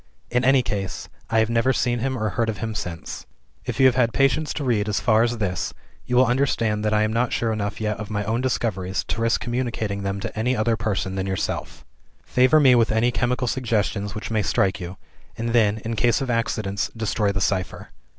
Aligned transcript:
In 0.31 0.43
any 0.43 0.63
case, 0.63 1.09
I 1.29 1.37
have 1.37 1.49
never 1.51 1.71
seen 1.71 1.99
him 1.99 2.17
or 2.17 2.29
heard 2.29 2.49
of 2.49 2.57
him 2.57 2.73
since. 2.73 3.27
"If 3.65 3.79
you 3.79 3.85
have 3.85 3.93
had 3.93 4.13
patience 4.15 4.51
to 4.55 4.63
read 4.63 4.89
as 4.89 4.99
far 4.99 5.21
as 5.21 5.37
this, 5.37 5.75
you 6.07 6.15
will 6.15 6.25
understand 6.25 6.83
that 6.83 6.91
I 6.91 7.03
am 7.03 7.13
not 7.13 7.31
sure 7.31 7.51
enough 7.53 7.79
yet 7.79 7.97
of 7.99 8.09
my 8.09 8.23
own 8.23 8.41
discoveries 8.41 9.03
to 9.09 9.21
risk 9.21 9.41
communicating 9.41 10.01
them 10.01 10.19
to 10.21 10.35
any 10.35 10.55
other 10.57 10.75
person 10.75 11.13
than 11.13 11.27
yourself. 11.27 11.85
Favor 12.25 12.59
me 12.59 12.73
with 12.73 12.91
any 12.91 13.11
chemical 13.11 13.45
suggestions 13.47 14.15
which 14.15 14.31
may 14.31 14.41
strike 14.41 14.79
you 14.79 14.97
and 15.37 15.49
then, 15.49 15.77
in 15.85 15.95
case 15.95 16.19
of 16.19 16.31
accidents, 16.31 16.89
destroy 16.97 17.31
the 17.31 17.39
cipher. 17.39 17.89